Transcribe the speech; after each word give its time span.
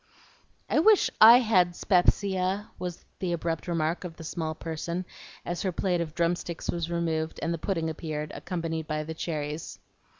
"I 0.67 0.79
wish 0.79 1.11
I 1.21 1.37
had 1.41 1.75
'spepsia," 1.75 2.71
was 2.79 3.05
the 3.19 3.33
abrupt 3.33 3.67
remark 3.67 4.03
of 4.03 4.15
the 4.17 4.23
small 4.23 4.55
person 4.55 5.05
as 5.45 5.61
her 5.61 5.71
plate 5.71 6.01
of 6.01 6.15
drum 6.15 6.35
sticks 6.35 6.71
was 6.71 6.89
removed 6.89 7.37
and 7.43 7.53
the 7.53 7.59
pudding 7.59 7.87
appeared, 7.87 8.31
accompanied 8.33 8.87
by 8.87 9.03
the 9.03 9.13
cherries. 9.13 9.77